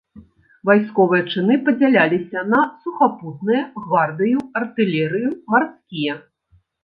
[0.67, 6.15] Вайсковыя чыны падзяляліся на сухапутныя, гвардыю, артылерыю, марскія.